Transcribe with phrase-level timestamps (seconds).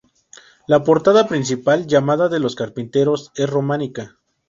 [0.65, 4.17] La portada principal, llamada de los carpinteros, es románica.